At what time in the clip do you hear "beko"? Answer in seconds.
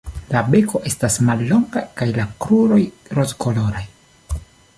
0.53-0.79